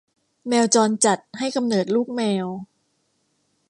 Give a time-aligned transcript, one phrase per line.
[0.47, 2.45] แมวจรจัดให้กำเนิดลูกแมว